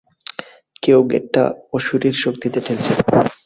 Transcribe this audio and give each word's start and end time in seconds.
কেউ 0.83 0.99
গেটটা 1.11 1.43
অসুরের 1.73 2.15
শক্তিতে 2.23 2.59
ঠেলছিল! 2.65 2.97